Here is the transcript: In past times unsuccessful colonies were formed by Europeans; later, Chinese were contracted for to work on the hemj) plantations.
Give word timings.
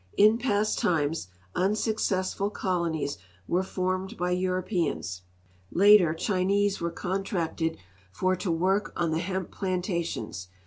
In 0.17 0.39
past 0.39 0.79
times 0.79 1.27
unsuccessful 1.53 2.49
colonies 2.49 3.19
were 3.47 3.61
formed 3.61 4.17
by 4.17 4.31
Europeans; 4.31 5.21
later, 5.69 6.15
Chinese 6.15 6.81
were 6.81 6.89
contracted 6.89 7.77
for 8.11 8.35
to 8.35 8.49
work 8.49 8.93
on 8.95 9.11
the 9.11 9.19
hemj) 9.19 9.51
plantations. 9.51 10.47